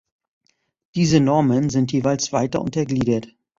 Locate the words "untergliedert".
2.63-3.27